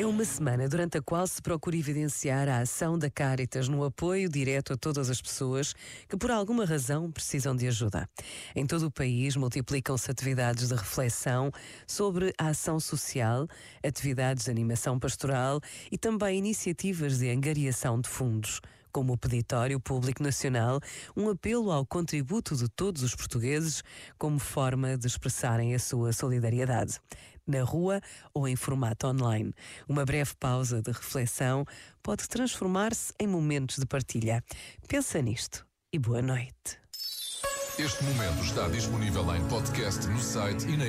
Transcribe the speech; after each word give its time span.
É 0.00 0.06
uma 0.06 0.24
semana 0.24 0.68
durante 0.68 0.96
a 0.96 1.02
qual 1.02 1.26
se 1.26 1.42
procura 1.42 1.76
evidenciar 1.76 2.48
a 2.48 2.60
ação 2.60 2.96
da 2.96 3.10
Caritas 3.10 3.66
no 3.66 3.82
apoio 3.82 4.28
direto 4.28 4.72
a 4.72 4.76
todas 4.76 5.10
as 5.10 5.20
pessoas 5.20 5.74
que, 6.08 6.16
por 6.16 6.30
alguma 6.30 6.64
razão, 6.64 7.10
precisam 7.10 7.56
de 7.56 7.66
ajuda. 7.66 8.08
Em 8.54 8.64
todo 8.64 8.86
o 8.86 8.92
país, 8.92 9.34
multiplicam-se 9.34 10.08
atividades 10.08 10.68
de 10.68 10.74
reflexão 10.76 11.50
sobre 11.84 12.32
a 12.38 12.50
ação 12.50 12.78
social, 12.78 13.48
atividades 13.84 14.44
de 14.44 14.52
animação 14.52 15.00
pastoral 15.00 15.60
e 15.90 15.98
também 15.98 16.38
iniciativas 16.38 17.18
de 17.18 17.28
angariação 17.30 18.00
de 18.00 18.08
fundos 18.08 18.60
como 18.92 19.12
o 19.12 19.18
Peditório 19.18 19.78
Público 19.78 20.22
Nacional, 20.22 20.80
um 21.16 21.28
apelo 21.28 21.70
ao 21.70 21.84
contributo 21.84 22.56
de 22.56 22.68
todos 22.68 23.02
os 23.02 23.14
portugueses 23.14 23.82
como 24.16 24.38
forma 24.38 24.96
de 24.96 25.06
expressarem 25.06 25.74
a 25.74 25.78
sua 25.78 26.12
solidariedade 26.12 26.98
na 27.48 27.62
rua 27.62 28.00
ou 28.32 28.46
em 28.46 28.54
formato 28.54 29.06
online. 29.06 29.52
Uma 29.88 30.04
breve 30.04 30.32
pausa 30.38 30.82
de 30.82 30.90
reflexão 30.90 31.64
pode 32.02 32.28
transformar-se 32.28 33.12
em 33.18 33.26
momentos 33.26 33.78
de 33.78 33.86
partilha. 33.86 34.44
Pensa 34.86 35.20
nisto 35.22 35.66
e 35.92 35.98
boa 35.98 36.22
noite. 36.22 36.78
Este 37.78 38.02
momento 38.02 38.42
está 38.42 38.68
disponível 38.68 39.34
em 39.36 39.48
podcast 39.48 40.06
no 40.08 40.20
site 40.20 40.66
e 40.66 40.76
na. 40.76 40.88